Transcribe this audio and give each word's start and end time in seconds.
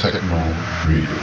Techno 0.00 0.38
Radio. 0.84 1.16